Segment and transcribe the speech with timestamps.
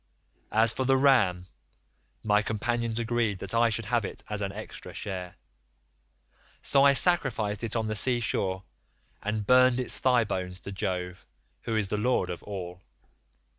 [0.51, 1.45] As for the ram,
[2.23, 5.35] my companions agreed that I should have it as an extra share;
[6.63, 8.63] so I sacrificed it on the sea shore,
[9.21, 11.23] and burned its thigh bones to Jove,
[11.65, 12.81] who is the lord of all.